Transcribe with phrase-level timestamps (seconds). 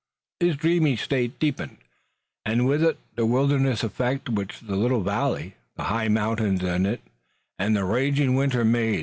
[0.39, 1.77] His dreamy state deepened,
[2.43, 7.01] and with it the wilderness effect which the little valley, the high mountains around it
[7.59, 8.99] and the raging winter made.